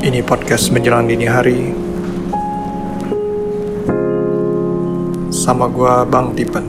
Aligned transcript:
Ini 0.00 0.24
podcast 0.24 0.72
menjelang 0.72 1.12
dini 1.12 1.28
hari. 1.28 1.76
Sama 5.28 5.68
gua 5.68 6.08
Bang 6.08 6.32
Tipen. 6.32 6.64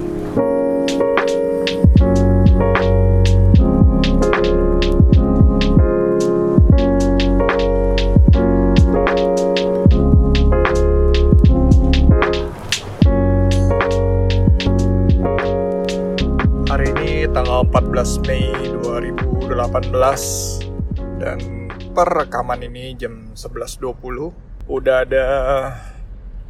Hari 16.67 16.91
ini 16.99 17.31
tanggal 17.31 17.63
14 17.63 18.27
Mei 18.27 18.52
2018 18.84 20.67
Dan 21.16 21.61
per 21.91 22.07
rekaman 22.07 22.63
ini 22.63 22.95
jam 22.95 23.20
11.20 23.41 24.70
Udah 24.70 25.02
ada 25.02 25.26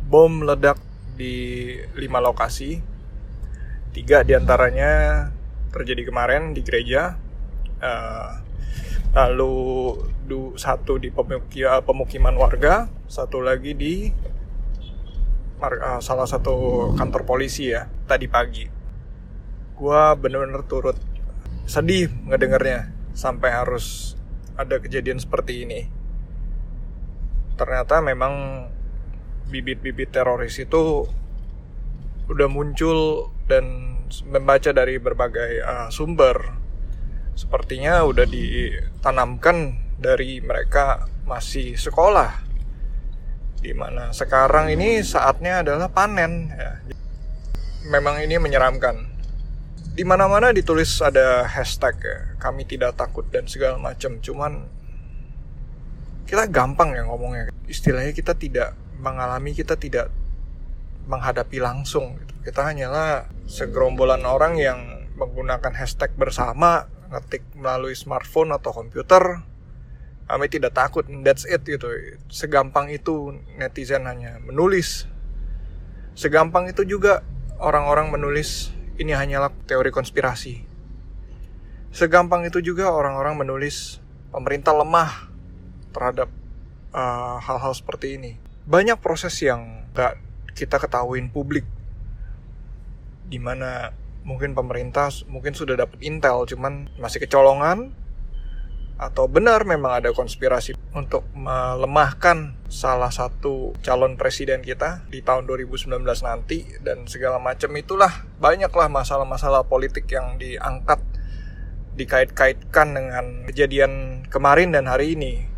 bom 0.04 0.28
meledak 0.44 0.76
di 1.16 1.72
5 1.96 2.04
lokasi. 2.20 2.84
Tiga 3.96 4.24
di 4.28 4.36
antaranya 4.36 5.28
terjadi 5.72 6.12
kemarin 6.12 6.52
di 6.52 6.60
gereja 6.64 7.16
Eh, 7.82 8.32
Lalu 9.12 9.56
du, 10.24 10.56
satu 10.56 10.96
di 10.96 11.12
pemuki- 11.12 11.68
eh, 11.68 11.84
pemukiman 11.84 12.32
warga 12.38 12.88
Satu 13.12 13.44
lagi 13.44 13.76
di 13.76 14.08
eh, 15.60 16.00
salah 16.00 16.28
satu 16.28 16.92
kantor 16.96 17.24
polisi 17.28 17.72
ya 17.72 17.88
Tadi 18.08 18.28
pagi. 18.32 18.64
Gua 19.76 20.14
bener-bener 20.16 20.64
turut 20.68 20.96
sedih 21.66 22.12
ngedengernya 22.28 22.92
Sampai 23.12 23.52
harus 23.52 24.16
ada 24.56 24.78
kejadian 24.78 25.18
seperti 25.20 25.64
ini 25.66 26.01
ternyata 27.62 28.02
memang 28.02 28.66
bibit-bibit 29.54 30.10
teroris 30.10 30.58
itu 30.58 31.06
udah 32.26 32.50
muncul 32.50 33.30
dan 33.46 33.94
membaca 34.26 34.74
dari 34.74 34.98
berbagai 34.98 35.62
uh, 35.62 35.94
sumber. 35.94 36.58
Sepertinya 37.38 38.02
udah 38.02 38.26
ditanamkan 38.26 39.78
dari 40.02 40.42
mereka 40.42 41.06
masih 41.30 41.78
sekolah. 41.78 42.50
Di 43.62 43.78
mana 43.78 44.10
sekarang 44.10 44.74
ini 44.74 45.06
saatnya 45.06 45.62
adalah 45.62 45.94
panen 45.94 46.50
ya. 46.50 46.82
memang 47.94 48.26
ini 48.26 48.42
menyeramkan. 48.42 49.14
Di 49.92 50.02
mana-mana 50.08 50.50
ditulis 50.56 50.98
ada 51.04 51.46
hashtag 51.46 52.00
ya, 52.02 52.18
kami 52.40 52.66
tidak 52.66 52.98
takut 52.98 53.28
dan 53.30 53.46
segala 53.46 53.78
macam. 53.78 54.18
Cuman 54.24 54.66
kita 56.26 56.48
gampang 56.48 56.96
ya 56.96 57.04
ngomongnya. 57.06 57.52
Istilahnya 57.68 58.12
kita 58.16 58.36
tidak 58.36 58.76
mengalami 59.02 59.58
kita 59.58 59.76
tidak 59.76 60.14
menghadapi 61.10 61.58
langsung 61.58 62.22
gitu. 62.22 62.34
kita 62.46 62.62
hanyalah 62.62 63.26
segerombolan 63.50 64.22
orang 64.22 64.58
yang 64.62 65.10
menggunakan 65.18 65.74
hashtag 65.74 66.14
bersama 66.14 66.86
ngetik 67.12 67.44
melalui 67.58 67.98
smartphone 67.98 68.54
atau 68.56 68.72
komputer. 68.72 69.44
Kami 70.30 70.48
tidak 70.48 70.72
takut 70.72 71.04
that's 71.28 71.44
it 71.44 71.60
gitu. 71.68 71.92
Segampang 72.32 72.88
itu 72.88 73.36
netizen 73.60 74.08
hanya 74.08 74.40
menulis. 74.40 75.04
Segampang 76.16 76.72
itu 76.72 76.88
juga 76.88 77.20
orang-orang 77.60 78.16
menulis 78.16 78.72
ini 78.96 79.12
hanyalah 79.12 79.52
teori 79.68 79.92
konspirasi. 79.92 80.64
Segampang 81.92 82.48
itu 82.48 82.64
juga 82.64 82.96
orang-orang 82.96 83.44
menulis 83.44 84.00
pemerintah 84.32 84.72
lemah 84.72 85.31
terhadap 85.92 86.32
uh, 86.96 87.38
hal-hal 87.44 87.76
seperti 87.76 88.18
ini. 88.18 88.32
Banyak 88.68 89.00
proses 89.04 89.36
yang 89.44 89.88
gak 89.92 90.20
kita 90.56 90.80
ketahuin 90.80 91.32
publik, 91.32 91.64
di 93.28 93.40
mana 93.40 93.96
mungkin 94.22 94.54
pemerintah 94.54 95.10
mungkin 95.28 95.56
sudah 95.56 95.76
dapat 95.76 96.00
intel, 96.04 96.44
cuman 96.46 96.92
masih 97.00 97.24
kecolongan, 97.24 97.96
atau 99.02 99.26
benar 99.26 99.66
memang 99.66 99.98
ada 99.98 100.14
konspirasi 100.14 100.78
untuk 100.94 101.26
melemahkan 101.34 102.54
salah 102.70 103.10
satu 103.10 103.74
calon 103.82 104.14
presiden 104.14 104.62
kita 104.62 105.10
di 105.10 105.26
tahun 105.26 105.50
2019 105.50 105.90
nanti 106.22 106.70
dan 106.86 107.10
segala 107.10 107.42
macam 107.42 107.74
itulah. 107.74 108.30
Banyaklah 108.38 108.94
masalah-masalah 108.94 109.66
politik 109.66 110.06
yang 110.06 110.38
diangkat 110.38 111.02
dikait-kaitkan 111.98 112.88
dengan 112.94 113.26
kejadian 113.50 114.24
kemarin 114.30 114.72
dan 114.72 114.88
hari 114.88 115.18
ini 115.18 115.51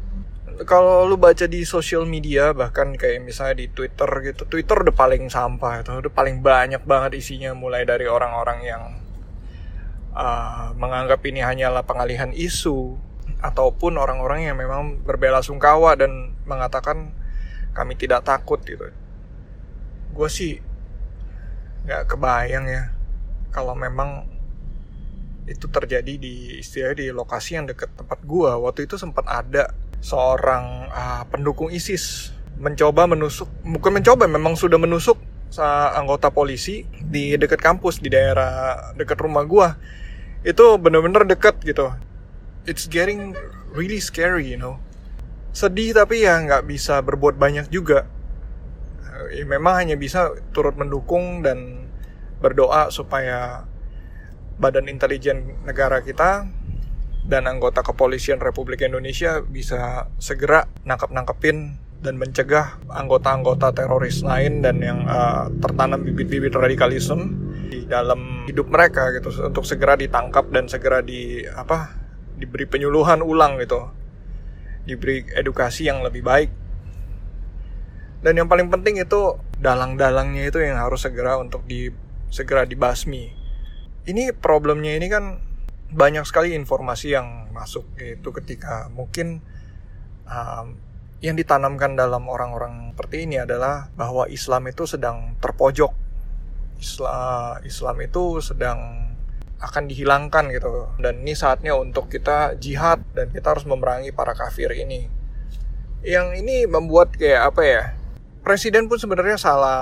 kalau 0.61 1.09
lu 1.09 1.17
baca 1.17 1.49
di 1.49 1.65
sosial 1.65 2.05
media 2.05 2.53
bahkan 2.53 2.93
kayak 2.93 3.25
misalnya 3.25 3.65
di 3.65 3.67
Twitter 3.73 4.09
gitu 4.21 4.45
Twitter 4.45 4.85
udah 4.85 4.93
paling 4.93 5.25
sampah 5.25 5.81
itu 5.81 5.89
udah 6.05 6.13
paling 6.13 6.45
banyak 6.45 6.85
banget 6.85 7.17
isinya 7.17 7.57
mulai 7.57 7.81
dari 7.89 8.05
orang-orang 8.05 8.59
yang 8.61 8.83
uh, 10.13 10.69
menganggap 10.77 11.19
ini 11.25 11.41
hanyalah 11.41 11.81
pengalihan 11.81 12.29
isu 12.29 12.93
ataupun 13.43 13.97
orang-orang 13.99 14.47
yang 14.47 14.55
memang 14.55 15.01
berbela 15.03 15.43
sungkawa 15.43 15.97
dan 15.97 16.37
mengatakan 16.47 17.11
kami 17.73 17.97
tidak 17.97 18.23
takut 18.23 18.61
gitu. 18.63 18.93
Gue 20.13 20.29
sih 20.29 20.61
nggak 21.83 22.15
kebayang 22.15 22.65
ya 22.69 22.83
kalau 23.51 23.75
memang 23.75 24.31
itu 25.43 25.67
terjadi 25.67 26.15
di 26.15 26.63
istilahnya 26.63 27.03
di 27.03 27.07
lokasi 27.11 27.59
yang 27.59 27.67
dekat 27.67 27.91
tempat 27.99 28.23
gua. 28.23 28.55
Waktu 28.63 28.87
itu 28.87 28.95
sempat 28.95 29.27
ada 29.27 29.75
seorang 30.03 30.91
uh, 30.91 31.23
pendukung 31.31 31.71
ISIS 31.71 32.35
mencoba 32.59 33.07
menusuk 33.07 33.47
bukan 33.63 34.03
mencoba 34.03 34.27
memang 34.27 34.59
sudah 34.59 34.75
menusuk 34.75 35.15
anggota 35.95 36.33
polisi 36.33 36.83
di 36.97 37.37
dekat 37.37 37.61
kampus 37.61 38.01
di 38.01 38.09
daerah 38.11 38.91
dekat 38.99 39.15
rumah 39.21 39.47
gua. 39.47 39.79
Itu 40.43 40.75
bener-bener 40.81 41.23
dekat 41.23 41.61
gitu. 41.63 41.93
It's 42.67 42.89
getting 42.89 43.37
really 43.71 44.03
scary 44.03 44.51
you 44.51 44.59
know. 44.59 44.81
Sedih 45.53 45.95
tapi 45.95 46.25
ya 46.25 46.41
nggak 46.41 46.67
bisa 46.67 46.99
berbuat 47.05 47.37
banyak 47.37 47.69
juga. 47.69 48.09
Ya, 49.29 49.45
memang 49.45 49.77
hanya 49.77 49.95
bisa 49.95 50.33
turut 50.51 50.73
mendukung 50.73 51.45
dan 51.45 51.87
berdoa 52.41 52.89
supaya 52.89 53.69
badan 54.57 54.89
intelijen 54.89 55.63
negara 55.63 56.01
kita 56.01 56.49
dan 57.23 57.47
anggota 57.47 57.79
kepolisian 57.79 58.43
Republik 58.43 58.83
Indonesia 58.83 59.39
bisa 59.39 60.11
segera 60.19 60.67
nangkep-nangkepin 60.83 61.79
dan 62.03 62.19
mencegah 62.19 62.83
anggota-anggota 62.91 63.71
teroris 63.71 64.27
lain 64.27 64.59
dan 64.59 64.83
yang 64.83 65.07
uh, 65.07 65.47
tertanam 65.63 66.03
bibit-bibit 66.03 66.51
radikalisme 66.51 67.31
di 67.71 67.87
dalam 67.87 68.43
hidup 68.43 68.67
mereka 68.67 69.07
gitu 69.15 69.31
untuk 69.39 69.63
segera 69.63 69.95
ditangkap 69.95 70.51
dan 70.51 70.67
segera 70.67 70.99
di 70.99 71.47
apa 71.47 71.95
diberi 72.35 72.67
penyuluhan 72.67 73.23
ulang 73.23 73.55
gitu. 73.63 73.87
Diberi 74.83 75.23
edukasi 75.31 75.87
yang 75.87 76.03
lebih 76.03 76.27
baik. 76.27 76.51
Dan 78.19 78.35
yang 78.35 78.51
paling 78.51 78.67
penting 78.67 78.99
itu 78.99 79.39
dalang-dalangnya 79.63 80.51
itu 80.51 80.59
yang 80.59 80.75
harus 80.75 81.07
segera 81.07 81.39
untuk 81.39 81.63
di 81.63 81.87
segera 82.27 82.67
dibasmi. 82.67 83.31
Ini 84.03 84.35
problemnya 84.35 84.99
ini 84.99 85.07
kan 85.07 85.52
banyak 85.93 86.25
sekali 86.25 86.57
informasi 86.57 87.13
yang 87.13 87.53
masuk 87.53 87.85
itu 88.01 88.29
ketika 88.33 88.89
mungkin 88.89 89.45
um, 90.25 90.75
yang 91.23 91.39
ditanamkan 91.39 91.95
dalam 91.95 92.27
orang-orang 92.27 92.91
seperti 92.91 93.23
ini 93.23 93.39
adalah 93.39 93.87
bahwa 93.95 94.27
Islam 94.27 94.67
itu 94.67 94.83
sedang 94.83 95.39
terpojok. 95.39 95.95
Islam 96.83 97.63
Islam 97.63 97.95
itu 98.03 98.43
sedang 98.43 98.79
akan 99.63 99.87
dihilangkan 99.87 100.51
gitu. 100.51 100.91
Dan 100.99 101.23
ini 101.23 101.31
saatnya 101.31 101.79
untuk 101.79 102.11
kita 102.11 102.59
jihad 102.59 102.99
dan 103.15 103.31
kita 103.31 103.55
harus 103.55 103.63
memerangi 103.63 104.11
para 104.11 104.35
kafir 104.35 104.75
ini. 104.75 105.07
Yang 106.03 106.43
ini 106.43 106.67
membuat 106.67 107.15
kayak 107.15 107.55
apa 107.55 107.61
ya 107.63 107.83
presiden 108.43 108.91
pun 108.91 108.99
sebenarnya 108.99 109.39
salah 109.39 109.79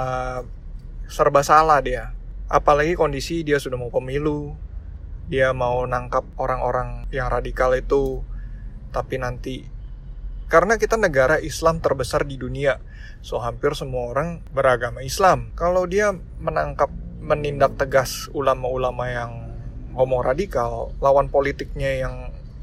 serba 1.09 1.41
salah 1.41 1.81
dia. 1.81 2.13
Apalagi 2.45 2.93
kondisi 2.93 3.41
dia 3.41 3.57
sudah 3.57 3.81
mau 3.81 3.89
pemilu 3.89 4.53
dia 5.31 5.55
mau 5.55 5.87
nangkap 5.87 6.27
orang-orang 6.35 7.07
yang 7.07 7.31
radikal 7.31 7.71
itu 7.71 8.19
tapi 8.91 9.15
nanti 9.15 9.63
karena 10.51 10.75
kita 10.75 10.99
negara 10.99 11.39
Islam 11.39 11.79
terbesar 11.79 12.27
di 12.27 12.35
dunia 12.35 12.75
so 13.23 13.39
hampir 13.39 13.71
semua 13.77 14.11
orang 14.11 14.43
beragama 14.51 14.99
Islam. 14.99 15.55
Kalau 15.55 15.87
dia 15.87 16.11
menangkap 16.43 16.91
menindak 17.23 17.79
tegas 17.79 18.27
ulama-ulama 18.35 19.07
yang 19.07 19.31
ngomong 19.95 20.19
radikal 20.19 20.91
lawan 20.99 21.31
politiknya 21.31 22.03
yang 22.03 22.15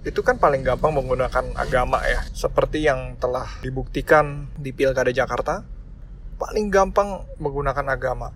itu 0.04 0.20
kan 0.20 0.36
paling 0.36 0.60
gampang 0.60 0.92
menggunakan 0.92 1.56
agama 1.56 2.04
ya. 2.04 2.20
Seperti 2.36 2.84
yang 2.84 3.16
telah 3.16 3.48
dibuktikan 3.64 4.52
di 4.60 4.76
Pilkada 4.76 5.08
Jakarta 5.08 5.64
paling 6.36 6.68
gampang 6.68 7.24
menggunakan 7.40 7.86
agama 7.88 8.30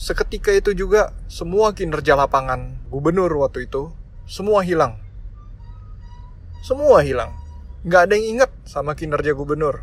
Seketika 0.00 0.48
itu 0.56 0.72
juga 0.72 1.12
semua 1.28 1.76
kinerja 1.76 2.16
lapangan 2.16 2.80
gubernur 2.88 3.28
waktu 3.44 3.68
itu 3.68 3.92
semua 4.24 4.64
hilang. 4.64 4.96
Semua 6.64 7.04
hilang. 7.04 7.36
nggak 7.80 8.02
ada 8.04 8.12
yang 8.12 8.36
inget 8.36 8.50
sama 8.68 8.92
kinerja 8.92 9.32
gubernur 9.32 9.80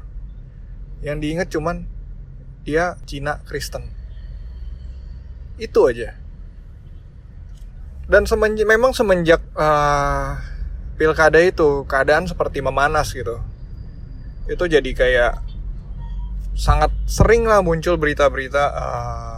yang 1.02 1.18
diinget 1.18 1.50
cuman 1.50 1.90
dia 2.62 2.98
Cina 3.10 3.42
Kristen 3.46 3.90
itu 5.58 5.80
aja 5.90 6.14
dan 8.06 8.30
semenjak 8.30 8.70
memang 8.70 8.94
semenjak 8.94 9.42
uh, 9.58 10.38
pilkada 11.02 11.42
itu 11.42 11.90
keadaan 11.90 12.30
seperti 12.30 12.62
memanas 12.62 13.10
gitu 13.18 13.42
itu 14.46 14.64
jadi 14.64 14.92
kayak 14.94 15.34
sangat 16.54 16.94
sering 17.10 17.50
lah 17.50 17.66
muncul 17.66 17.98
berita-berita 17.98 18.64
uh, 18.78 19.37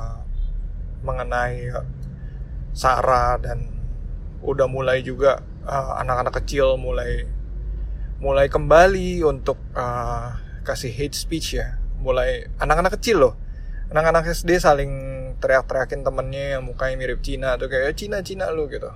mengenai 1.01 1.71
Sarah 2.73 3.39
dan 3.41 3.69
udah 4.39 4.67
mulai 4.71 5.03
juga 5.03 5.43
uh, 5.67 5.99
anak-anak 5.99 6.33
uh, 6.33 6.37
kecil 6.39 6.67
mulai 6.79 7.27
mulai 8.19 8.51
kembali 8.51 9.23
untuk 9.23 9.59
uh, 9.75 10.35
kasih 10.63 10.91
hate 10.91 11.15
speech 11.15 11.55
ya. 11.55 11.79
Mulai 11.99 12.47
anak-anak 12.59 12.99
kecil 12.99 13.19
loh. 13.19 13.33
Anak-anak 13.89 14.31
SD 14.31 14.61
saling 14.61 14.91
teriak-teriakin 15.41 16.05
temennya 16.05 16.59
yang 16.59 16.63
mukanya 16.67 16.95
mirip 16.99 17.25
Cina 17.25 17.57
tuh 17.57 17.71
kayak 17.71 17.97
Cina 17.97 18.21
Cina 18.21 18.51
lu 18.53 18.69
gitu. 18.69 18.91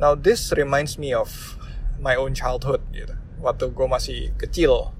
Now 0.00 0.16
this 0.16 0.54
reminds 0.54 0.96
me 0.96 1.12
of 1.12 1.28
my 2.00 2.16
own 2.16 2.32
childhood 2.32 2.80
gitu. 2.94 3.12
Waktu 3.42 3.74
gue 3.74 3.86
masih 3.86 4.18
kecil. 4.40 4.94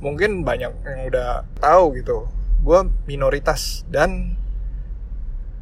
Mungkin 0.00 0.42
banyak 0.42 0.72
yang 0.82 1.00
udah 1.06 1.46
tahu 1.60 2.00
gitu. 2.00 2.26
Gue 2.64 2.86
minoritas 3.04 3.84
dan 3.90 4.40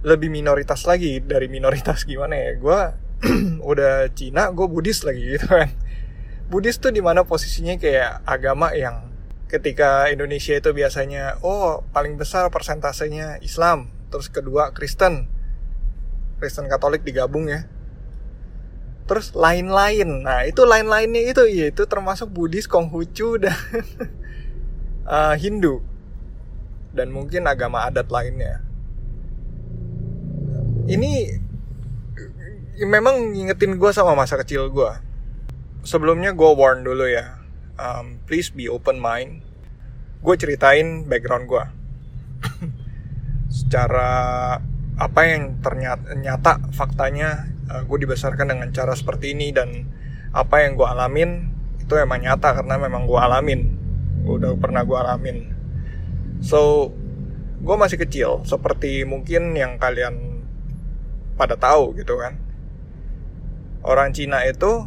lebih 0.01 0.33
minoritas 0.33 0.89
lagi 0.89 1.21
dari 1.21 1.47
minoritas 1.53 2.09
gimana 2.09 2.37
ya? 2.37 2.51
Gue 2.57 2.81
udah 3.71 4.09
Cina 4.17 4.49
gue 4.49 4.67
Buddhis 4.67 5.05
lagi 5.05 5.37
gitu 5.37 5.47
kan. 5.49 5.69
Buddhis 6.49 6.81
tuh 6.81 6.91
di 6.91 7.05
mana 7.05 7.23
posisinya 7.23 7.77
kayak 7.77 8.25
agama 8.25 8.73
yang 8.73 9.13
ketika 9.47 10.09
Indonesia 10.09 10.57
itu 10.57 10.71
biasanya 10.73 11.43
oh 11.43 11.83
paling 11.91 12.17
besar 12.17 12.49
persentasenya 12.49 13.39
Islam 13.45 13.93
terus 14.09 14.33
kedua 14.33 14.73
Kristen. 14.73 15.29
Kristen 16.41 16.67
Katolik 16.73 17.05
digabung 17.05 17.53
ya. 17.53 17.69
Terus 19.05 19.37
lain-lain. 19.37 20.25
Nah 20.25 20.49
itu 20.49 20.65
lain-lainnya 20.65 21.29
itu 21.29 21.45
ya 21.45 21.69
itu 21.69 21.85
termasuk 21.85 22.33
Buddhis 22.33 22.65
Konghucu 22.65 23.37
dan 23.37 23.53
uh, 25.05 25.37
Hindu. 25.43 25.85
Dan 26.91 27.13
mungkin 27.13 27.47
agama 27.47 27.87
adat 27.87 28.11
lainnya 28.11 28.70
ini 30.87 31.29
memang 32.81 33.37
ngingetin 33.37 33.77
gue 33.77 33.91
sama 33.93 34.17
masa 34.17 34.41
kecil 34.41 34.73
gue. 34.73 34.93
Sebelumnya 35.85 36.33
gue 36.33 36.51
warn 36.53 36.85
dulu 36.85 37.09
ya, 37.09 37.41
um, 37.77 38.21
please 38.25 38.53
be 38.53 38.69
open 38.69 39.01
mind. 39.01 39.45
Gue 40.21 40.37
ceritain 40.37 41.05
background 41.09 41.49
gue. 41.49 41.65
Secara 43.65 44.11
apa 45.01 45.21
yang 45.25 45.57
ternyata 45.65 46.13
nyata 46.13 46.61
faktanya 46.77 47.49
uh, 47.73 47.83
gue 47.89 48.05
dibesarkan 48.05 48.53
dengan 48.53 48.69
cara 48.69 48.93
seperti 48.93 49.33
ini 49.33 49.49
dan 49.49 49.89
apa 50.37 50.61
yang 50.61 50.77
gue 50.77 50.85
alamin 50.85 51.49
itu 51.81 51.97
emang 51.97 52.21
nyata 52.21 52.61
karena 52.61 52.77
memang 52.77 53.09
gue 53.09 53.17
alamin 53.17 53.61
gue 54.29 54.35
udah 54.37 54.53
pernah 54.61 54.85
gue 54.85 54.95
alamin 54.95 55.57
so 56.45 56.93
gue 57.65 57.77
masih 57.81 57.97
kecil 57.97 58.45
seperti 58.45 59.09
mungkin 59.09 59.57
yang 59.57 59.81
kalian 59.81 60.30
pada 61.41 61.57
tahu 61.57 61.97
gitu 61.97 62.21
kan. 62.21 62.37
Orang 63.81 64.13
Cina 64.13 64.45
itu 64.45 64.85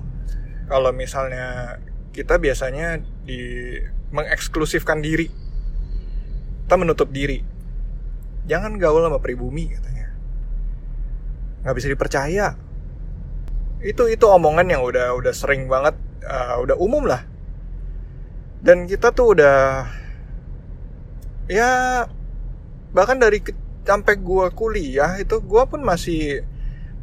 kalau 0.70 0.94
misalnya 0.94 1.82
kita 2.14 2.38
biasanya 2.38 3.02
di 3.26 3.82
mengeksklusifkan 4.14 5.02
diri. 5.02 5.34
Kita 6.64 6.78
menutup 6.78 7.10
diri. 7.10 7.42
Jangan 8.46 8.78
gaul 8.78 9.02
sama 9.02 9.18
pribumi 9.18 9.74
katanya. 9.74 10.14
Nggak 11.66 11.76
bisa 11.82 11.88
dipercaya. 11.90 12.48
Itu 13.82 14.06
itu 14.06 14.26
omongan 14.30 14.70
yang 14.70 14.86
udah 14.86 15.18
udah 15.18 15.34
sering 15.34 15.66
banget 15.66 15.98
uh, 16.30 16.62
udah 16.62 16.78
umum 16.78 17.10
lah. 17.10 17.26
Dan 18.62 18.86
kita 18.86 19.10
tuh 19.12 19.34
udah 19.36 19.90
ya 21.50 22.06
bahkan 22.94 23.20
dari 23.20 23.42
sampai 23.84 24.16
gue 24.16 24.48
kuliah 24.56 25.20
itu 25.20 25.44
gue 25.44 25.64
pun 25.68 25.84
masih 25.84 26.48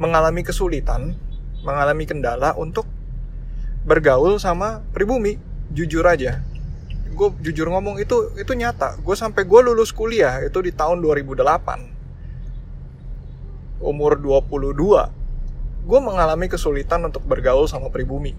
mengalami 0.01 0.41
kesulitan, 0.41 1.13
mengalami 1.61 2.09
kendala 2.09 2.57
untuk 2.57 2.89
bergaul 3.85 4.41
sama 4.41 4.81
pribumi. 4.97 5.37
Jujur 5.71 6.03
aja, 6.03 6.43
gue 7.15 7.29
jujur 7.47 7.71
ngomong 7.71 8.03
itu 8.03 8.35
itu 8.35 8.53
nyata. 8.59 8.99
Gue 9.05 9.15
sampai 9.15 9.47
gue 9.47 9.61
lulus 9.63 9.95
kuliah 9.95 10.43
itu 10.43 10.59
di 10.65 10.75
tahun 10.75 10.99
2008, 10.99 13.79
umur 13.79 14.19
22, 14.19 15.87
gue 15.87 16.01
mengalami 16.03 16.51
kesulitan 16.51 17.07
untuk 17.07 17.23
bergaul 17.23 17.71
sama 17.71 17.87
pribumi. 17.93 18.35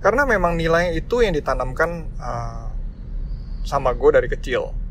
Karena 0.00 0.24
memang 0.24 0.56
nilai 0.56 0.96
itu 0.96 1.20
yang 1.20 1.36
ditanamkan 1.36 2.08
uh, 2.16 2.72
sama 3.64 3.92
gue 3.92 4.10
dari 4.12 4.28
kecil 4.28 4.83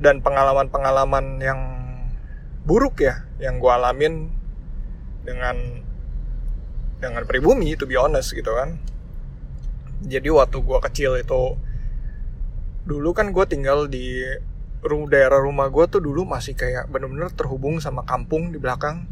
dan 0.00 0.24
pengalaman-pengalaman 0.24 1.44
yang 1.44 1.60
buruk 2.64 3.04
ya 3.04 3.28
yang 3.36 3.60
gue 3.60 3.68
alamin 3.68 4.32
dengan 5.24 5.56
dengan 7.00 7.22
pribumi 7.28 7.76
to 7.76 7.84
be 7.84 8.00
honest 8.00 8.32
gitu 8.32 8.56
kan. 8.56 8.80
Jadi 10.00 10.32
waktu 10.32 10.64
gue 10.64 10.78
kecil 10.88 11.20
itu 11.20 11.56
dulu 12.88 13.12
kan 13.12 13.28
gue 13.36 13.44
tinggal 13.44 13.84
di 13.92 14.24
daerah 15.12 15.36
rumah 15.36 15.68
gue 15.68 15.84
tuh 15.92 16.00
dulu 16.00 16.24
masih 16.24 16.56
kayak 16.56 16.88
bener-bener 16.88 17.28
terhubung 17.36 17.76
sama 17.84 18.04
kampung 18.08 18.52
di 18.52 18.56
belakang. 18.56 19.04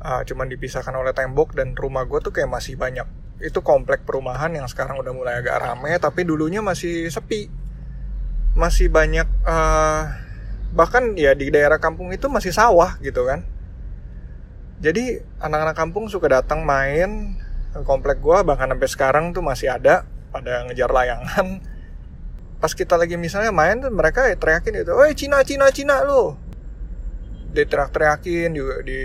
Uh, 0.00 0.24
cuman 0.24 0.48
dipisahkan 0.48 0.92
oleh 0.92 1.12
tembok 1.16 1.56
dan 1.56 1.76
rumah 1.76 2.08
gue 2.08 2.20
tuh 2.24 2.32
kayak 2.32 2.48
masih 2.48 2.80
banyak. 2.80 3.04
Itu 3.44 3.60
komplek 3.60 4.08
perumahan 4.08 4.56
yang 4.56 4.64
sekarang 4.64 4.96
udah 4.96 5.12
mulai 5.12 5.44
agak 5.44 5.60
rame 5.60 5.92
tapi 6.00 6.24
dulunya 6.24 6.64
masih 6.64 7.12
sepi 7.12 7.65
masih 8.56 8.88
banyak 8.88 9.28
uh, 9.44 10.10
bahkan 10.72 11.12
ya 11.14 11.36
di 11.36 11.52
daerah 11.52 11.76
kampung 11.76 12.10
itu 12.10 12.26
masih 12.32 12.50
sawah 12.50 12.96
gitu 13.04 13.28
kan 13.28 13.44
jadi 14.80 15.24
anak-anak 15.40 15.76
kampung 15.76 16.08
suka 16.08 16.28
datang 16.32 16.64
main 16.64 17.36
komplek 17.84 18.24
gua 18.24 18.40
bahkan 18.40 18.72
sampai 18.72 18.88
sekarang 18.88 19.24
tuh 19.36 19.44
masih 19.44 19.68
ada 19.68 20.08
pada 20.32 20.64
ngejar 20.64 20.88
layangan 20.88 21.60
pas 22.60 22.72
kita 22.72 22.96
lagi 22.96 23.20
misalnya 23.20 23.52
main 23.52 23.78
tuh 23.78 23.92
mereka 23.92 24.28
ya 24.28 24.36
teriakin 24.36 24.80
itu, 24.80 24.92
"Woi, 24.96 25.12
Cina, 25.12 25.44
Cina, 25.44 25.68
Cina 25.68 26.00
lo." 26.04 26.40
Diteriak-teriakin 27.52 28.50
juga 28.52 28.80
di 28.84 29.00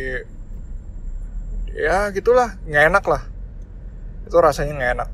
ya 1.76 2.12
gitulah, 2.16 2.60
nggak 2.68 2.84
enak 2.92 3.06
lah. 3.08 3.24
Itu 4.28 4.38
rasanya 4.40 4.74
nggak 4.76 4.92
enak. 5.00 5.10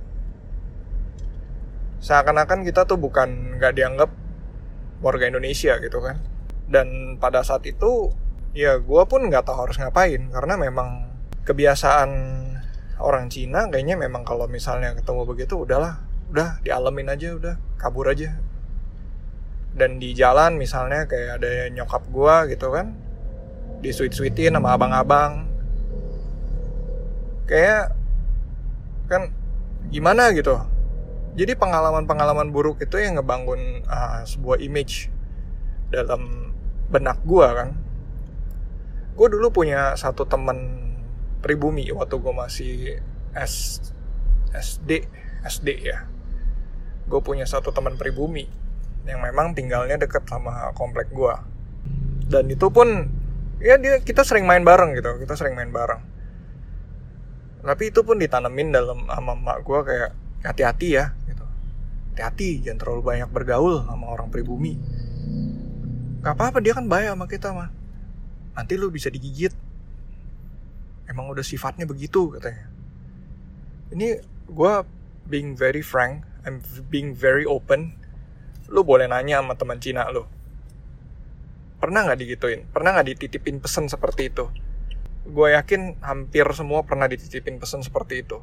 Seakan-akan 2.01 2.61
kita 2.61 2.85
tuh 2.85 2.97
bukan 3.01 3.57
nggak 3.57 3.73
dianggap 3.73 4.09
warga 5.01 5.29
Indonesia 5.29 5.77
gitu 5.81 5.99
kan. 6.01 6.17
Dan 6.67 7.17
pada 7.21 7.41
saat 7.45 7.63
itu 7.63 8.11
ya 8.51 8.81
gue 8.81 9.03
pun 9.05 9.21
nggak 9.27 9.45
tahu 9.45 9.69
harus 9.69 9.77
ngapain 9.77 10.33
karena 10.33 10.57
memang 10.57 11.07
kebiasaan 11.45 12.09
orang 12.97 13.29
Cina 13.29 13.69
kayaknya 13.69 13.95
memang 13.95 14.25
kalau 14.25 14.49
misalnya 14.49 14.97
ketemu 14.97 15.21
begitu 15.29 15.61
udahlah 15.61 16.01
udah 16.33 16.59
dialamin 16.65 17.13
aja 17.13 17.37
udah 17.37 17.55
kabur 17.79 18.09
aja. 18.11 18.35
Dan 19.77 20.01
di 20.01 20.17
jalan 20.17 20.57
misalnya 20.57 21.05
kayak 21.05 21.37
ada 21.37 21.69
nyokap 21.69 22.03
gue 22.09 22.35
gitu 22.57 22.73
kan 22.73 22.97
di 23.77 23.93
sweetin 23.93 24.57
sama 24.57 24.73
abang-abang. 24.73 25.45
Kayak 27.47 27.95
kan 29.07 29.31
gimana 29.87 30.35
gitu 30.35 30.59
jadi 31.37 31.53
pengalaman-pengalaman 31.53 32.49
buruk 32.49 32.81
itu 32.81 32.97
yang 32.97 33.21
ngebangun 33.21 33.85
uh, 33.85 34.25
sebuah 34.25 34.57
image 34.57 35.13
dalam 35.93 36.49
benak 36.89 37.21
gue 37.21 37.45
kan. 37.45 37.77
Gue 39.13 39.27
dulu 39.29 39.53
punya 39.53 39.93
satu 39.93 40.25
temen 40.25 40.57
pribumi 41.45 41.93
waktu 41.93 42.17
gue 42.17 42.33
masih 42.33 42.73
S 43.37 43.85
SD 44.49 45.05
SD 45.45 45.69
ya. 45.85 46.09
Gue 47.05 47.21
punya 47.21 47.45
satu 47.45 47.69
teman 47.69 48.01
pribumi 48.01 48.49
yang 49.05 49.21
memang 49.21 49.53
tinggalnya 49.53 50.01
deket 50.01 50.25
sama 50.25 50.73
komplek 50.73 51.13
gue 51.13 51.31
dan 52.27 52.43
itu 52.51 52.67
pun 52.67 53.07
ya 53.63 53.79
dia 53.79 54.03
kita 54.03 54.27
sering 54.27 54.43
main 54.43 54.67
bareng 54.67 54.91
gitu 54.97 55.21
kita 55.21 55.37
sering 55.37 55.53
main 55.53 55.69
bareng. 55.69 56.01
Tapi 57.61 57.93
itu 57.93 58.01
pun 58.01 58.17
ditanemin 58.17 58.73
dalam 58.73 59.05
sama 59.05 59.37
mak 59.37 59.61
gue 59.61 59.79
kayak 59.85 60.11
hati-hati 60.41 60.89
ya 60.97 61.16
hati-hati 62.17 62.65
jangan 62.65 62.81
terlalu 62.81 63.01
banyak 63.13 63.29
bergaul 63.29 63.85
sama 63.85 64.09
orang 64.09 64.33
pribumi 64.33 64.81
gak 66.25 66.33
apa-apa 66.33 66.57
dia 66.65 66.73
kan 66.73 66.89
bayar 66.89 67.13
sama 67.13 67.29
kita 67.29 67.53
mah 67.53 67.69
nanti 68.57 68.73
lu 68.73 68.89
bisa 68.89 69.13
digigit 69.13 69.53
emang 71.05 71.29
udah 71.29 71.45
sifatnya 71.45 71.85
begitu 71.85 72.33
katanya 72.33 72.73
ini 73.93 74.17
gue 74.49 74.73
being 75.27 75.53
very 75.59 75.83
frank, 75.83 76.23
I'm 76.47 76.63
being 76.87 77.11
very 77.11 77.43
open. 77.43 77.99
Lu 78.71 78.83
boleh 78.83 79.07
nanya 79.07 79.43
sama 79.43 79.59
teman 79.59 79.79
Cina 79.83 80.07
lu. 80.11 80.23
Pernah 81.77 82.07
nggak 82.09 82.19
digituin? 82.19 82.65
Pernah 82.71 82.97
nggak 82.97 83.07
dititipin 83.15 83.61
pesan 83.61 83.91
seperti 83.91 84.33
itu? 84.33 84.49
Gue 85.27 85.53
yakin 85.53 85.99
hampir 86.01 86.47
semua 86.55 86.87
pernah 86.87 87.05
dititipin 87.05 87.59
pesan 87.59 87.83
seperti 87.83 88.23
itu. 88.23 88.39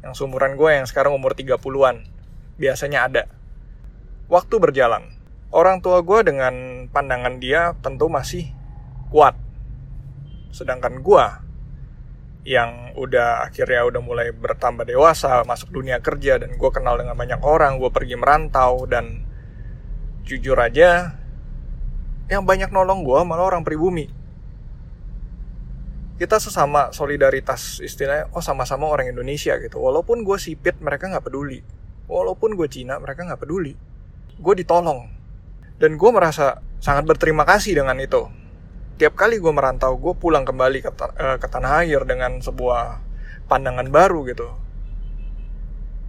Yang 0.00 0.24
seumuran 0.24 0.56
gue 0.56 0.70
yang 0.72 0.88
sekarang 0.88 1.14
umur 1.14 1.36
30-an. 1.36 2.08
Biasanya 2.56 3.08
ada. 3.08 3.24
Waktu 4.26 4.56
berjalan. 4.58 5.12
Orang 5.54 5.80
tua 5.80 6.02
gue 6.02 6.20
dengan 6.26 6.86
pandangan 6.90 7.38
dia 7.38 7.78
tentu 7.80 8.10
masih 8.10 8.50
kuat. 9.08 9.38
Sedangkan 10.50 11.00
gue 11.00 11.24
yang 12.46 12.94
udah 12.94 13.42
akhirnya 13.42 13.82
udah 13.90 14.02
mulai 14.02 14.30
bertambah 14.30 14.86
dewasa, 14.86 15.42
masuk 15.42 15.74
dunia 15.74 15.98
kerja 15.98 16.38
dan 16.38 16.54
gue 16.54 16.70
kenal 16.70 16.94
dengan 16.94 17.18
banyak 17.18 17.42
orang, 17.42 17.82
gue 17.82 17.90
pergi 17.90 18.14
merantau 18.14 18.86
dan 18.86 19.26
jujur 20.22 20.54
aja 20.58 21.14
yang 22.26 22.42
banyak 22.42 22.70
nolong 22.74 23.06
gue 23.06 23.20
malah 23.22 23.46
orang 23.46 23.62
pribumi. 23.62 24.10
Kita 26.16 26.40
sesama 26.40 26.94
solidaritas 26.96 27.82
istilahnya, 27.84 28.32
oh 28.32 28.40
sama-sama 28.40 28.88
orang 28.88 29.12
Indonesia 29.12 29.52
gitu. 29.60 29.82
Walaupun 29.82 30.24
gue 30.24 30.38
sipit, 30.40 30.80
mereka 30.80 31.12
nggak 31.12 31.28
peduli. 31.28 31.60
Walaupun 32.06 32.54
gue 32.54 32.70
Cina, 32.70 33.02
mereka 33.02 33.26
nggak 33.26 33.42
peduli. 33.42 33.74
Gue 34.38 34.54
ditolong. 34.54 35.10
Dan 35.76 35.98
gue 35.98 36.10
merasa 36.14 36.62
sangat 36.78 37.04
berterima 37.04 37.42
kasih 37.42 37.82
dengan 37.82 37.98
itu. 37.98 38.30
Tiap 38.96 39.12
kali 39.18 39.42
gue 39.42 39.52
merantau 39.52 39.98
gue 39.98 40.14
pulang 40.16 40.46
kembali 40.46 40.78
ke, 40.80 40.90
uh, 40.94 41.36
ke 41.36 41.46
tanah 41.50 41.84
air 41.84 42.00
dengan 42.08 42.40
sebuah 42.40 43.02
pandangan 43.50 43.90
baru 43.90 44.24
gitu. 44.30 44.48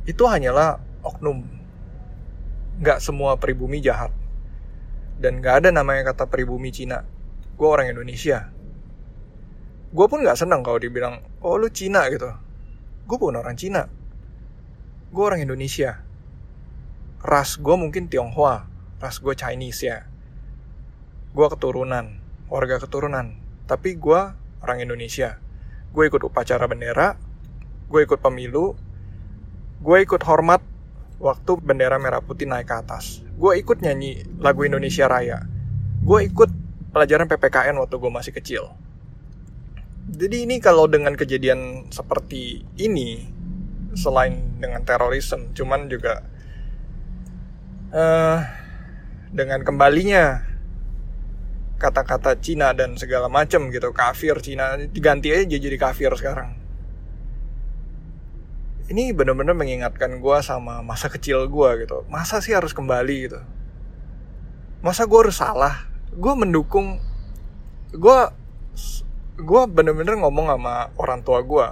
Itu 0.07 0.23
hanyalah 0.29 0.79
oknum. 1.03 1.43
Nggak 2.79 3.01
semua 3.03 3.35
pribumi 3.41 3.81
jahat. 3.83 4.13
Dan 5.17 5.41
nggak 5.41 5.65
ada 5.65 5.69
namanya 5.73 6.13
kata 6.13 6.29
pribumi 6.29 6.69
Cina. 6.69 7.03
Gue 7.57 7.67
orang 7.67 7.89
Indonesia. 7.89 8.53
Gue 9.89 10.05
pun 10.05 10.21
nggak 10.21 10.37
senang 10.37 10.61
kalau 10.61 10.77
dibilang 10.77 11.25
oh 11.41 11.57
lu 11.57 11.67
Cina 11.73 12.05
gitu. 12.13 12.29
Gue 13.09 13.17
pun 13.17 13.33
orang 13.33 13.57
Cina 13.57 13.96
gue 15.09 15.23
orang 15.23 15.43
Indonesia 15.43 16.03
ras 17.23 17.57
gue 17.57 17.75
mungkin 17.75 18.07
Tionghoa 18.11 18.67
ras 19.01 19.17
gue 19.19 19.33
Chinese 19.33 19.81
ya 19.83 19.97
gue 21.33 21.47
keturunan 21.53 22.27
warga 22.47 22.79
keturunan, 22.79 23.35
tapi 23.67 23.99
gue 23.99 24.21
orang 24.63 24.79
Indonesia. 24.79 25.39
Gue 25.91 26.07
ikut 26.07 26.23
upacara 26.23 26.63
bendera, 26.67 27.19
gue 27.91 28.01
ikut 28.03 28.19
pemilu, 28.23 28.75
gue 29.83 29.97
ikut 30.03 30.23
hormat 30.23 30.63
waktu 31.19 31.51
bendera 31.59 31.99
merah 31.99 32.23
putih 32.23 32.47
naik 32.47 32.71
ke 32.71 32.75
atas. 32.75 33.23
Gue 33.35 33.59
ikut 33.59 33.83
nyanyi 33.83 34.23
lagu 34.39 34.63
Indonesia 34.63 35.11
Raya. 35.11 35.43
Gue 36.03 36.31
ikut 36.31 36.49
pelajaran 36.95 37.27
PPKN 37.27 37.75
waktu 37.83 37.95
gue 37.99 38.11
masih 38.11 38.33
kecil. 38.33 38.63
Jadi 40.07 40.47
ini 40.47 40.63
kalau 40.63 40.87
dengan 40.87 41.19
kejadian 41.19 41.91
seperti 41.91 42.63
ini, 42.79 43.27
selain 43.93 44.57
dengan 44.59 44.83
terorisme, 44.83 45.53
cuman 45.55 45.87
juga 45.87 46.25
uh, 47.93 48.39
dengan 49.31 49.63
kembalinya 49.63 50.43
kata-kata 51.77 52.41
Cina 52.41 52.73
dan 52.73 52.97
segala 52.97 53.29
macam 53.29 53.69
gitu 53.69 53.93
kafir 53.93 54.33
Cina 54.41 54.81
diganti 54.81 55.29
aja 55.29 55.45
jadi 55.45 55.77
kafir 55.77 56.09
sekarang. 56.17 56.57
Ini 58.87 59.11
bener-bener 59.11 59.51
mengingatkan 59.51 60.17
gue 60.23 60.37
sama 60.39 60.79
masa 60.79 61.11
kecil 61.11 61.45
gue 61.45 61.69
gitu. 61.83 62.07
Masa 62.07 62.39
sih 62.39 62.55
harus 62.55 62.71
kembali 62.71 63.15
gitu? 63.27 63.39
Masa 64.79 65.03
gue 65.03 65.19
harus 65.27 65.37
salah? 65.37 65.85
Gue 66.15 66.33
mendukung 66.39 66.97
gue 67.91 68.19
gue 69.37 69.61
bener-bener 69.69 70.17
ngomong 70.17 70.49
sama 70.49 70.89
orang 70.97 71.21
tua 71.21 71.39
gue 71.45 71.67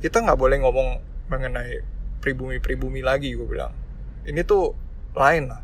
kita 0.00 0.24
nggak 0.24 0.38
boleh 0.40 0.56
ngomong 0.64 0.88
mengenai 1.28 1.84
pribumi-pribumi 2.24 3.00
lagi 3.04 3.36
gue 3.36 3.44
bilang. 3.44 3.72
Ini 4.24 4.40
tuh 4.44 4.72
lain 5.16 5.48
lah. 5.48 5.62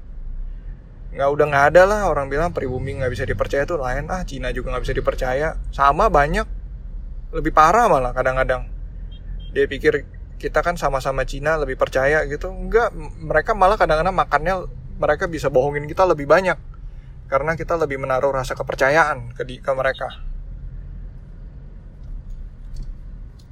Nggak 1.16 1.28
udah 1.32 1.46
nggak 1.48 1.66
ada 1.74 1.82
lah 1.88 2.00
orang 2.12 2.28
bilang 2.28 2.52
pribumi 2.52 2.96
nggak 3.00 3.12
bisa 3.12 3.24
dipercaya 3.24 3.64
tuh 3.64 3.80
lain. 3.80 4.08
Ah 4.12 4.24
Cina 4.28 4.52
juga 4.52 4.76
nggak 4.76 4.84
bisa 4.84 4.94
dipercaya. 4.96 5.48
Sama 5.72 6.12
banyak. 6.12 6.46
Lebih 7.32 7.52
parah 7.52 7.88
malah 7.88 8.12
kadang-kadang. 8.12 8.68
Dia 9.56 9.64
pikir 9.64 10.04
kita 10.36 10.60
kan 10.60 10.76
sama-sama 10.76 11.24
Cina 11.24 11.56
lebih 11.56 11.80
percaya 11.80 12.24
gitu. 12.28 12.52
Enggak 12.52 12.92
mereka 13.20 13.56
malah 13.56 13.80
kadang-kadang 13.80 14.12
makannya 14.12 14.54
mereka 14.96 15.28
bisa 15.28 15.48
bohongin 15.48 15.88
kita 15.88 16.04
lebih 16.04 16.28
banyak. 16.28 16.56
Karena 17.26 17.58
kita 17.58 17.74
lebih 17.74 17.98
menaruh 17.98 18.30
rasa 18.30 18.54
kepercayaan 18.54 19.34
ke, 19.34 19.42
di, 19.42 19.58
ke 19.58 19.72
mereka 19.74 20.35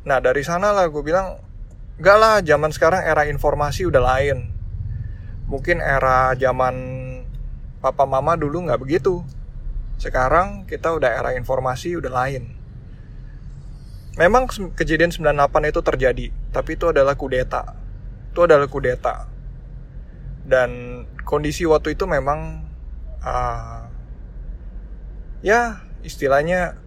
nah 0.04 0.20
dari 0.20 0.44
sana 0.44 0.70
lah 0.70 0.88
gue 0.92 1.00
bilang 1.00 1.40
enggak 1.96 2.18
lah 2.20 2.34
zaman 2.44 2.70
sekarang 2.70 3.02
era 3.02 3.24
informasi 3.24 3.88
udah 3.88 4.02
lain 4.04 4.54
mungkin 5.48 5.80
era 5.80 6.32
zaman 6.36 6.74
papa 7.84 8.08
mama 8.08 8.32
dulu 8.32 8.64
nggak 8.64 8.80
begitu. 8.80 9.20
Sekarang 10.00 10.64
kita 10.64 10.96
udah 10.96 11.12
era 11.12 11.36
informasi 11.36 12.00
udah 12.00 12.08
lain. 12.08 12.48
Memang 14.16 14.48
kejadian 14.78 15.12
98 15.12 15.70
itu 15.74 15.80
terjadi, 15.84 16.26
tapi 16.54 16.78
itu 16.78 16.88
adalah 16.88 17.18
kudeta. 17.18 17.76
Itu 18.32 18.46
adalah 18.46 18.70
kudeta. 18.70 19.28
Dan 20.46 21.02
kondisi 21.26 21.66
waktu 21.68 21.98
itu 21.98 22.06
memang 22.06 22.62
uh, 23.20 23.90
ya 25.44 25.82
istilahnya 26.06 26.78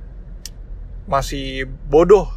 masih 1.05 1.67
bodoh, 1.67 2.31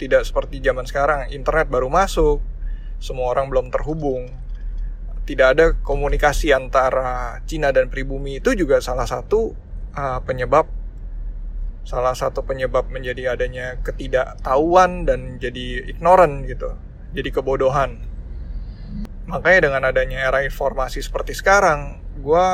tidak 0.00 0.26
seperti 0.26 0.58
zaman 0.60 0.84
sekarang. 0.84 1.30
Internet 1.30 1.70
baru 1.70 1.86
masuk, 1.86 2.42
semua 2.98 3.30
orang 3.30 3.52
belum 3.52 3.68
terhubung 3.68 4.44
tidak 5.24 5.46
ada 5.56 5.66
komunikasi 5.80 6.52
antara 6.52 7.40
Cina 7.48 7.72
dan 7.72 7.88
pribumi 7.88 8.44
itu 8.44 8.52
juga 8.52 8.78
salah 8.84 9.08
satu 9.08 9.56
uh, 9.96 10.20
penyebab 10.20 10.68
salah 11.84 12.16
satu 12.16 12.44
penyebab 12.44 12.88
menjadi 12.88 13.36
adanya 13.36 13.76
ketidaktahuan 13.84 15.04
dan 15.04 15.36
jadi 15.40 15.84
ignorant 15.96 16.44
gitu 16.48 16.76
jadi 17.12 17.28
kebodohan 17.28 18.04
makanya 19.24 19.68
dengan 19.68 19.82
adanya 19.88 20.28
era 20.28 20.44
informasi 20.44 21.00
seperti 21.00 21.32
sekarang 21.32 22.00
gue 22.20 22.46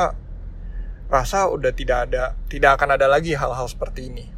rasa 1.11 1.51
udah 1.51 1.75
tidak 1.75 2.11
ada 2.11 2.39
tidak 2.47 2.79
akan 2.79 2.95
ada 2.95 3.07
lagi 3.11 3.35
hal-hal 3.35 3.67
seperti 3.67 4.07
ini 4.07 4.31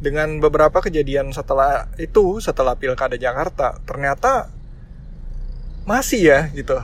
dengan 0.00 0.40
beberapa 0.40 0.80
kejadian 0.80 1.30
setelah 1.36 1.92
itu 2.00 2.40
setelah 2.40 2.72
pilkada 2.80 3.20
Jakarta 3.20 3.76
ternyata 3.84 4.48
masih 5.84 6.20
ya 6.24 6.40
gitu. 6.56 6.80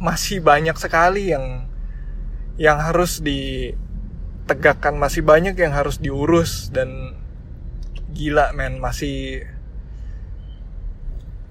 Masih 0.00 0.40
banyak 0.40 0.78
sekali 0.78 1.34
yang 1.34 1.66
yang 2.56 2.78
harus 2.78 3.18
ditegakkan 3.20 4.96
masih 4.96 5.26
banyak 5.26 5.58
yang 5.58 5.74
harus 5.74 5.98
diurus 5.98 6.70
dan 6.70 7.18
gila 8.14 8.54
men 8.54 8.78
masih 8.78 9.44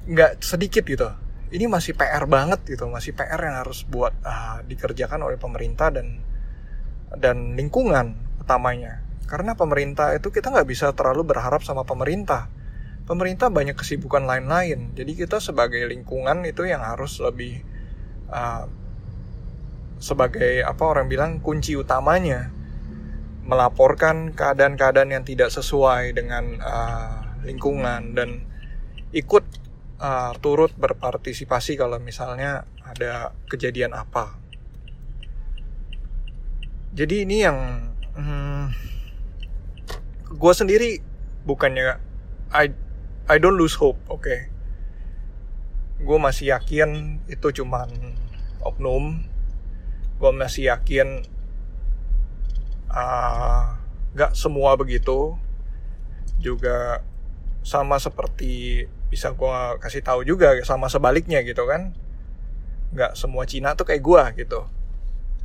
nggak 0.07 0.39
sedikit 0.39 0.87
gitu. 0.87 1.11
Ini 1.51 1.67
masih 1.67 1.97
PR 1.99 2.29
banget 2.29 2.63
gitu. 2.63 2.87
Masih 2.87 3.11
PR 3.11 3.41
yang 3.43 3.59
harus 3.59 3.83
buat 3.83 4.15
uh, 4.23 4.63
dikerjakan 4.63 5.19
oleh 5.25 5.35
pemerintah 5.35 5.91
dan 5.91 6.23
dan 7.17 7.57
lingkungan 7.57 8.15
utamanya 8.39 9.08
karena 9.29 9.53
pemerintah 9.53 10.17
itu 10.17 10.33
kita 10.33 10.49
nggak 10.49 10.65
bisa 10.65 10.89
terlalu 10.97 11.29
berharap 11.29 11.61
sama 11.61 11.85
pemerintah. 11.85 12.49
Pemerintah 13.05 13.53
banyak 13.53 13.77
kesibukan 13.77 14.25
lain-lain. 14.25 14.97
Jadi 14.97 15.13
kita 15.13 15.37
sebagai 15.37 15.85
lingkungan 15.85 16.41
itu 16.49 16.65
yang 16.65 16.81
harus 16.81 17.21
lebih 17.21 17.61
uh, 18.33 18.65
sebagai 20.01 20.65
apa 20.65 20.81
orang 20.81 21.05
bilang 21.05 21.37
kunci 21.45 21.77
utamanya. 21.77 22.49
Melaporkan 23.45 24.33
keadaan-keadaan 24.33 25.13
yang 25.13 25.25
tidak 25.25 25.53
sesuai 25.53 26.17
dengan 26.17 26.57
uh, 26.61 27.37
lingkungan 27.45 28.17
dan 28.17 28.49
ikut 29.13 29.45
uh, 30.01 30.33
turut 30.41 30.73
berpartisipasi 30.73 31.77
kalau 31.77 32.01
misalnya 32.01 32.65
ada 32.81 33.37
kejadian 33.45 33.93
apa. 33.93 34.37
Jadi 36.93 37.25
ini 37.25 37.37
yang 37.45 37.57
hmm, 38.17 38.89
gue 40.29 40.53
sendiri 40.53 41.01
bukannya 41.43 41.97
I 42.53 42.73
I 43.29 43.35
don't 43.37 43.57
lose 43.57 43.77
hope, 43.77 43.97
oke. 44.09 44.25
Okay. 44.25 44.49
Gue 46.01 46.17
masih 46.17 46.55
yakin 46.55 47.21
itu 47.29 47.47
cuman 47.61 47.89
oknum. 48.63 49.21
Gue 50.19 50.31
masih 50.35 50.73
yakin 50.73 51.25
uh, 52.89 53.77
gak 54.17 54.33
semua 54.33 54.73
begitu. 54.79 55.37
Juga 56.39 57.05
sama 57.61 57.99
seperti 57.99 58.87
bisa 59.09 59.33
gue 59.33 59.57
kasih 59.81 60.01
tahu 60.05 60.23
juga 60.25 60.57
sama 60.65 60.89
sebaliknya 60.89 61.43
gitu 61.45 61.67
kan. 61.69 61.93
Nggak 62.89 63.13
semua 63.13 63.45
Cina 63.45 63.77
tuh 63.77 63.85
kayak 63.85 64.01
gue 64.01 64.23
gitu. 64.45 64.65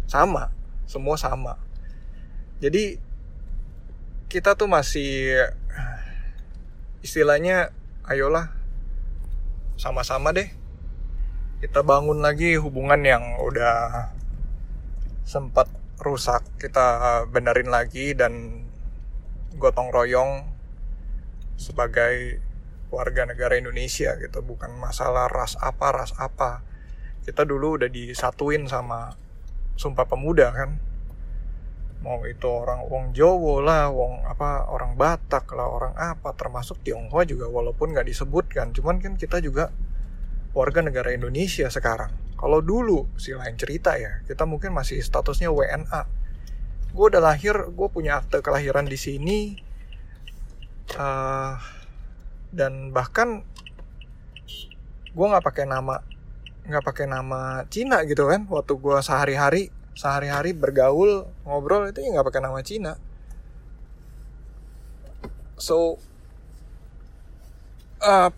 Sama 0.09 0.55
semua 0.89 1.17
sama. 1.19 1.61
Jadi 2.63 3.01
kita 4.35 4.59
tuh 4.59 4.67
masih 4.67 5.31
istilahnya 7.07 7.71
ayolah 8.03 8.51
sama-sama 9.79 10.35
deh. 10.35 10.51
Kita 11.63 11.87
bangun 11.87 12.19
lagi 12.19 12.59
hubungan 12.59 12.99
yang 13.07 13.23
udah 13.39 14.11
sempat 15.23 15.71
rusak 16.03 16.43
kita 16.59 17.23
benerin 17.31 17.71
lagi 17.71 18.11
dan 18.19 18.67
gotong 19.55 19.95
royong 19.95 20.51
sebagai 21.55 22.43
warga 22.91 23.31
negara 23.31 23.55
Indonesia 23.55 24.19
gitu. 24.19 24.43
Bukan 24.43 24.75
masalah 24.83 25.31
ras 25.31 25.55
apa 25.63 25.95
ras 25.95 26.11
apa. 26.19 26.67
Kita 27.23 27.47
dulu 27.47 27.79
udah 27.79 27.87
disatuin 27.87 28.67
sama 28.67 29.15
sumpah 29.79 30.11
pemuda 30.11 30.51
kan 30.51 30.94
mau 32.05 32.21
itu 32.29 32.45
orang 32.45 32.85
wong 32.85 33.17
Jowo 33.17 33.65
lah 33.65 33.89
wong 33.89 34.29
apa 34.29 34.69
orang 34.69 34.93
Batak 34.95 35.49
lah 35.57 35.67
orang 35.73 35.95
apa 35.97 36.37
termasuk 36.37 36.85
Tionghoa 36.85 37.25
juga 37.25 37.49
walaupun 37.49 37.97
nggak 37.97 38.05
disebutkan 38.13 38.77
cuman 38.77 39.01
kan 39.01 39.17
kita 39.17 39.41
juga 39.41 39.73
warga 40.55 40.85
negara 40.87 41.11
Indonesia 41.11 41.67
sekarang. 41.67 42.13
Kalau 42.39 42.61
dulu 42.61 43.09
si 43.17 43.33
lain 43.33 43.57
cerita 43.57 43.97
ya 43.97 44.21
kita 44.29 44.45
mungkin 44.45 44.77
masih 44.77 45.01
statusnya 45.01 45.49
WNA 45.49 46.25
gue 46.95 47.07
udah 47.11 47.19
lahir 47.19 47.75
gue 47.75 47.89
punya 47.91 48.23
akte 48.23 48.39
kelahiran 48.39 48.87
di 48.87 48.95
sini 48.95 49.39
uh, 50.95 51.59
dan 52.55 52.95
bahkan 52.95 53.43
gue 55.11 55.27
nggak 55.27 55.43
pakai 55.43 55.67
nama 55.67 55.99
nggak 56.65 56.85
pakai 56.87 57.07
nama 57.11 57.67
Cina 57.67 58.07
gitu 58.07 58.31
kan 58.31 58.47
waktu 58.47 58.79
gue 58.79 58.97
sehari-hari 59.03 59.75
sehari-hari 59.95 60.51
bergaul 60.51 61.31
ngobrol 61.47 61.87
itu 61.87 62.03
ya 62.03 62.19
nggak 62.19 62.27
pakai 62.27 62.43
nama 62.43 62.61
Cina. 62.67 62.99
So 65.55 66.03
uh, 68.03 68.31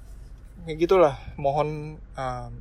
ya 0.68 0.74
gitulah. 0.76 1.16
Mohon 1.40 1.96
um, 2.16 2.54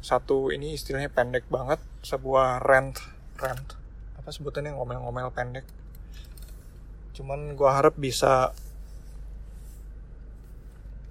satu 0.00 0.54
ini 0.54 0.78
istilahnya 0.78 1.10
pendek 1.10 1.46
banget 1.50 1.82
sebuah 2.06 2.62
rent 2.62 3.02
rent 3.36 3.74
apa 4.14 4.30
sebutannya? 4.30 4.78
Ngomel-ngomel 4.78 5.34
pendek. 5.34 5.66
Cuman 7.18 7.58
gue 7.58 7.70
harap 7.70 7.98
bisa 7.98 8.54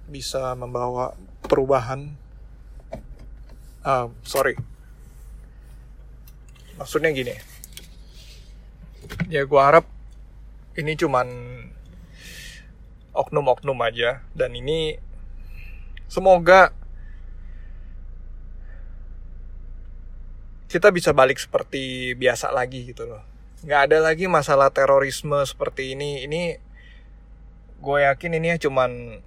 bisa 0.08 0.56
membawa 0.56 1.12
perubahan. 1.44 2.16
Uh, 3.80 4.12
sorry 4.20 4.60
maksudnya 6.80 7.12
gini. 7.12 7.36
Ya 9.28 9.44
gue 9.44 9.60
harap 9.60 9.84
ini 10.80 10.96
cuman 10.96 11.28
oknum-oknum 13.12 13.76
aja. 13.84 14.24
Dan 14.32 14.56
ini 14.56 14.96
semoga 16.08 16.72
kita 20.72 20.88
bisa 20.88 21.12
balik 21.12 21.36
seperti 21.36 22.16
biasa 22.16 22.48
lagi 22.48 22.88
gitu 22.88 23.04
loh. 23.04 23.20
Nggak 23.60 23.80
ada 23.92 23.98
lagi 24.00 24.24
masalah 24.24 24.72
terorisme 24.72 25.36
seperti 25.44 25.92
ini. 25.92 26.24
Ini 26.24 26.42
gue 27.80 27.98
yakin 28.08 28.40
ini 28.40 28.56
ya 28.56 28.68
cuman 28.68 29.20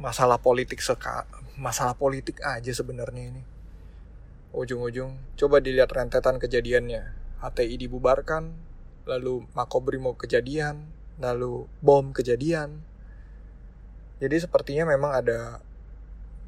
masalah 0.00 0.40
politik 0.40 0.80
seka 0.80 1.28
masalah 1.60 1.92
politik 1.92 2.40
aja 2.40 2.72
sebenarnya 2.72 3.32
ini 3.32 3.49
ujung-ujung 4.50 5.14
coba 5.38 5.62
dilihat 5.62 5.90
rentetan 5.94 6.42
kejadiannya. 6.42 7.14
HTI 7.40 7.80
dibubarkan 7.80 8.52
lalu 9.08 9.48
Makobrimo 9.56 10.14
kejadian 10.18 10.90
lalu 11.20 11.68
bom 11.84 12.10
kejadian. 12.10 12.82
Jadi 14.20 14.36
sepertinya 14.40 14.88
memang 14.88 15.12
ada 15.16 15.64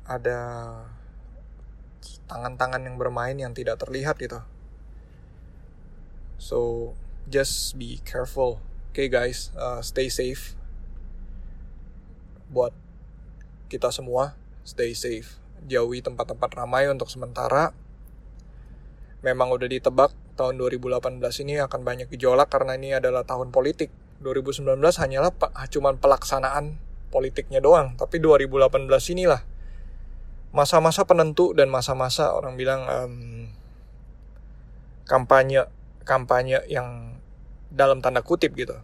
ada 0.05 0.39
tangan-tangan 2.27 2.85
yang 2.85 2.97
bermain 2.99 3.37
yang 3.37 3.53
tidak 3.53 3.81
terlihat 3.81 4.19
gitu. 4.19 4.41
So 6.37 6.93
just 7.31 7.79
be 7.79 8.03
careful. 8.03 8.59
Oke 8.93 9.07
okay, 9.07 9.09
guys 9.09 9.55
uh, 9.57 9.81
stay 9.81 10.11
safe. 10.11 10.59
Buat 12.53 12.75
kita 13.71 13.89
semua 13.95 14.37
stay 14.67 14.93
safe. 14.93 15.39
Jauhi 15.63 16.03
tempat-tempat 16.03 16.59
ramai 16.59 16.91
untuk 16.91 17.07
sementara 17.07 17.71
memang 19.23 19.55
udah 19.55 19.71
ditebak 19.71 20.11
tahun 20.35 20.59
2018 20.59 21.23
ini 21.47 21.63
akan 21.63 21.81
banyak 21.87 22.11
gejolak 22.11 22.51
karena 22.51 22.75
ini 22.75 22.99
adalah 22.99 23.23
tahun 23.23 23.55
politik. 23.55 23.95
2019 24.23 24.79
hanyalah 24.79 25.35
cuman 25.71 25.99
pelaksanaan 25.99 26.79
politiknya 27.15 27.63
doang. 27.63 27.95
Tapi 27.95 28.19
2018 28.19 28.91
inilah 29.15 29.43
masa-masa 30.53 31.07
penentu 31.09 31.55
dan 31.57 31.73
masa-masa 31.73 32.35
orang 32.35 32.55
bilang 32.61 32.85
um, 32.87 33.49
kampanye 35.09 35.65
kampanye 36.03 36.61
yang 36.69 37.19
dalam 37.71 38.03
tanda 38.03 38.23
kutip 38.27 38.55
gitu. 38.59 38.75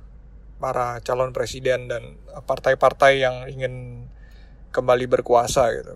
Para 0.59 0.99
calon 1.07 1.31
presiden 1.31 1.87
dan 1.87 2.19
partai-partai 2.47 3.23
yang 3.23 3.47
ingin 3.47 4.07
kembali 4.75 5.07
berkuasa 5.07 5.71
gitu. 5.75 5.95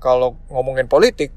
Kalau 0.00 0.36
ngomongin 0.48 0.88
politik, 0.88 1.32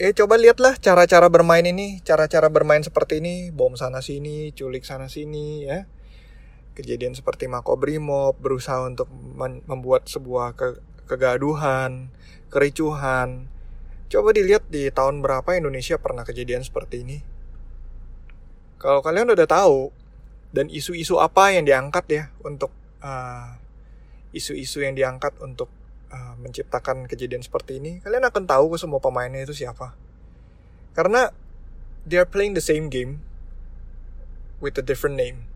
eh 0.00 0.12
coba 0.16 0.40
lihatlah 0.40 0.78
cara-cara 0.80 1.28
bermain 1.28 1.64
ini, 1.64 2.00
cara-cara 2.04 2.48
bermain 2.48 2.80
seperti 2.80 3.20
ini, 3.20 3.50
bom 3.52 3.76
sana 3.76 4.00
sini, 4.00 4.52
culik 4.56 4.86
sana 4.86 5.10
sini, 5.10 5.68
ya. 5.68 5.88
Kejadian 6.72 7.12
seperti 7.12 7.48
Makobrimob 7.52 8.40
berusaha 8.40 8.80
untuk 8.88 9.12
membuat 9.68 10.08
sebuah 10.08 10.56
ke 10.56 10.80
kegaduhan, 11.04 12.08
kericuhan, 12.48 13.52
Coba 14.12 14.36
dilihat 14.36 14.68
di 14.68 14.92
tahun 14.92 15.24
berapa 15.24 15.56
Indonesia 15.56 15.96
pernah 15.96 16.20
kejadian 16.20 16.60
seperti 16.60 17.00
ini. 17.00 17.24
Kalau 18.76 19.00
kalian 19.00 19.32
udah 19.32 19.48
tahu 19.48 19.88
dan 20.52 20.68
isu-isu 20.68 21.16
apa 21.16 21.56
yang 21.56 21.64
diangkat 21.64 22.04
ya 22.12 22.24
untuk 22.44 22.68
uh, 23.00 23.56
isu-isu 24.36 24.84
yang 24.84 24.92
diangkat 24.92 25.32
untuk 25.40 25.72
uh, 26.12 26.36
menciptakan 26.38 27.08
kejadian 27.08 27.40
seperti 27.40 27.80
ini, 27.80 27.98
kalian 28.04 28.28
akan 28.28 28.44
tahu 28.44 28.76
semua 28.76 29.00
pemainnya 29.00 29.42
itu 29.42 29.56
siapa. 29.56 29.96
Karena 30.92 31.32
they 32.04 32.20
are 32.20 32.28
playing 32.28 32.52
the 32.52 32.62
same 32.62 32.92
game 32.92 33.24
with 34.60 34.76
a 34.76 34.84
different 34.84 35.16
name. 35.16 35.48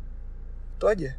Itu 0.81 0.89
aja. 0.89 1.15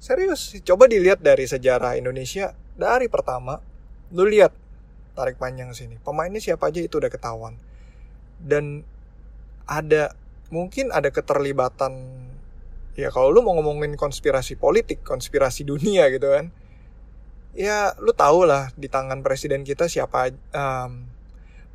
Serius, 0.00 0.52
coba 0.64 0.84
dilihat 0.84 1.24
dari 1.24 1.48
sejarah 1.48 1.96
Indonesia 1.96 2.52
dari 2.76 3.08
pertama. 3.08 3.60
Lu 4.12 4.28
lihat 4.28 4.52
tarik 5.16 5.40
panjang 5.40 5.72
sini. 5.72 5.96
Pemainnya 6.02 6.42
siapa 6.42 6.68
aja 6.68 6.82
itu 6.82 7.00
udah 7.00 7.08
ketahuan. 7.08 7.56
Dan 8.36 8.84
ada 9.64 10.12
mungkin 10.52 10.92
ada 10.92 11.08
keterlibatan 11.08 11.96
ya 12.94 13.08
kalau 13.08 13.32
lu 13.32 13.40
mau 13.40 13.56
ngomongin 13.56 13.96
konspirasi 13.96 14.60
politik, 14.60 15.00
konspirasi 15.00 15.64
dunia 15.64 16.10
gitu 16.12 16.28
kan. 16.28 16.52
Ya 17.54 17.94
lu 18.02 18.10
tau 18.10 18.42
lah 18.42 18.74
di 18.74 18.90
tangan 18.90 19.22
presiden 19.22 19.62
kita 19.62 19.86
siapa 19.86 20.34
um, 20.50 21.06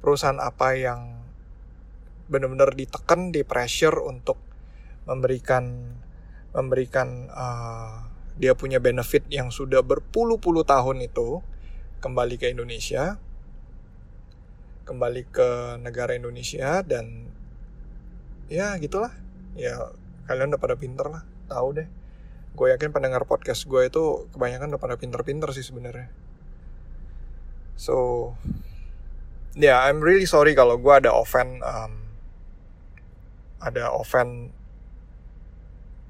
perusahaan 0.04 0.36
apa 0.36 0.76
yang 0.76 1.24
benar-benar 2.28 2.76
ditekan, 2.76 3.32
di 3.32 3.48
pressure 3.48 3.96
untuk 4.04 4.36
memberikan 5.08 5.96
memberikan 6.52 7.32
uh, 7.32 8.12
dia 8.36 8.60
punya 8.60 8.84
benefit 8.84 9.24
yang 9.32 9.56
sudah 9.56 9.80
berpuluh-puluh 9.80 10.68
tahun 10.68 11.00
itu 11.00 11.40
kembali 12.04 12.36
ke 12.36 12.52
Indonesia 12.52 13.16
kembali 14.84 15.22
ke 15.32 15.80
negara 15.80 16.18
Indonesia 16.18 16.82
dan 16.82 17.30
ya 18.50 18.74
gitulah. 18.82 19.14
Ya 19.56 19.96
kalian 20.28 20.52
udah 20.52 20.62
pada 20.62 20.76
pinter 20.76 21.08
lah 21.08 21.24
tahu 21.48 21.78
deh 21.78 21.88
gue 22.54 22.68
yakin 22.74 22.90
pendengar 22.92 23.24
podcast 23.24 23.66
gue 23.70 23.88
itu 23.88 24.30
kebanyakan 24.34 24.76
udah 24.76 24.82
pada 24.82 24.96
pinter-pinter 24.98 25.50
sih 25.54 25.64
sebenarnya. 25.64 26.10
So 27.80 27.96
ya 29.56 29.74
yeah, 29.74 29.78
I'm 29.88 30.04
really 30.04 30.30
sorry 30.30 30.54
kalau 30.54 30.78
gue 30.78 30.94
ada 30.94 31.16
offend 31.16 31.62
um, 31.64 32.10
ada 33.64 33.92
offend 33.92 34.52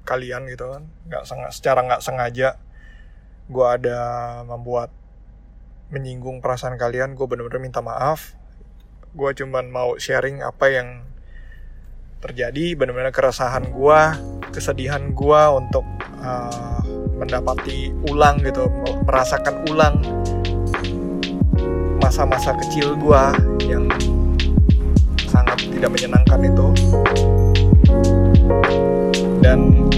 kalian 0.08 0.50
gitu 0.50 0.70
kan. 0.70 0.90
Nggak 1.06 1.22
secara 1.54 1.86
nggak 1.86 2.02
sengaja 2.02 2.58
gue 3.50 3.66
ada 3.66 3.98
membuat 4.46 4.94
menyinggung 5.90 6.38
perasaan 6.38 6.78
kalian 6.78 7.18
gue 7.18 7.26
bener-bener 7.26 7.62
minta 7.62 7.82
maaf. 7.82 8.34
Gue 9.14 9.34
cuman 9.34 9.70
mau 9.70 9.98
sharing 9.98 10.42
apa 10.42 10.66
yang 10.70 10.88
terjadi 12.20 12.76
benar-benar 12.76 13.10
keresahan 13.16 13.72
gue 13.72 14.00
kesedihan 14.50 15.14
gue 15.14 15.42
untuk 15.54 15.86
uh, 16.20 16.82
mendapati 17.16 17.94
ulang 18.10 18.42
gitu 18.42 18.66
merasakan 19.06 19.62
ulang 19.70 19.94
masa-masa 22.00 22.56
kecil 22.66 22.96
gue 22.98 23.22
yang 23.70 23.86
sangat 25.30 25.62
tidak 25.70 25.90
menyenangkan 25.94 26.40
itu. 26.42 26.66
Dan 29.40 29.88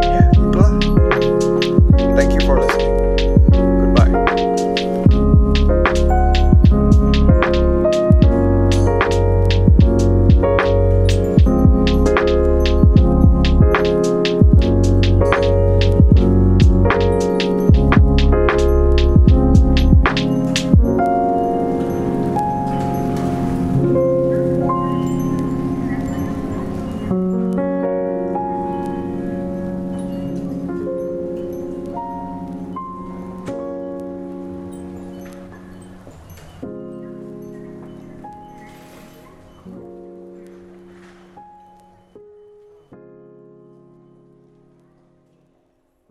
ya 0.00 0.22
itulah. 0.32 0.72
Thank 2.14 2.38
you 2.38 2.42
for 2.46 2.62
listening 2.62 2.81